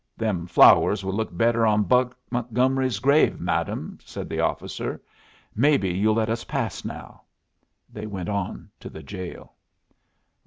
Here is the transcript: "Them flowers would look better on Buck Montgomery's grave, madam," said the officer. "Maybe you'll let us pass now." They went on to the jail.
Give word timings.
"Them 0.17 0.47
flowers 0.47 1.05
would 1.05 1.13
look 1.13 1.37
better 1.37 1.63
on 1.63 1.83
Buck 1.83 2.17
Montgomery's 2.31 2.97
grave, 2.97 3.39
madam," 3.39 3.99
said 4.03 4.29
the 4.29 4.39
officer. 4.39 4.99
"Maybe 5.55 5.89
you'll 5.91 6.15
let 6.15 6.27
us 6.31 6.43
pass 6.43 6.83
now." 6.83 7.21
They 7.87 8.07
went 8.07 8.27
on 8.27 8.71
to 8.79 8.89
the 8.89 9.03
jail. 9.03 9.53